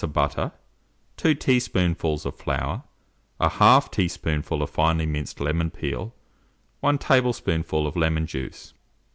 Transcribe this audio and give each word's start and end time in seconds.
of 0.03 0.11
butter, 0.13 0.51
two 1.15 1.35
teaspoonfuls 1.35 2.25
of 2.25 2.35
flour, 2.35 2.81
1/2 3.39 3.91
teaspoonful 3.91 4.63
of 4.63 4.69
finely 4.71 5.05
minced 5.05 5.39
lemon 5.39 5.69
peel, 5.69 6.11
1 6.79 6.97
tablespoonful 6.97 7.85
of 7.85 7.95
lemon 7.95 8.25
juice. 8.25 8.73